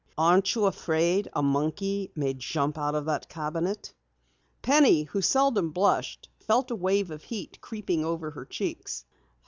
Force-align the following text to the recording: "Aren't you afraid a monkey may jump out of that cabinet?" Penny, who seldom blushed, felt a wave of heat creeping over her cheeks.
"Aren't 0.17 0.55
you 0.55 0.65
afraid 0.65 1.29
a 1.33 1.43
monkey 1.43 2.11
may 2.15 2.33
jump 2.33 2.75
out 2.75 2.95
of 2.95 3.05
that 3.05 3.29
cabinet?" 3.29 3.93
Penny, 4.63 5.03
who 5.03 5.21
seldom 5.21 5.69
blushed, 5.69 6.27
felt 6.39 6.71
a 6.71 6.75
wave 6.75 7.11
of 7.11 7.21
heat 7.21 7.61
creeping 7.61 8.03
over 8.03 8.31
her 8.31 8.45
cheeks. 8.45 9.05